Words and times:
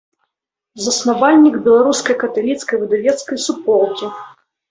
Заснавальнік 0.85 1.55
беларускай 1.67 2.15
каталіцкай 2.23 2.77
выдавецкай 2.85 3.37
суполкі. 3.47 4.05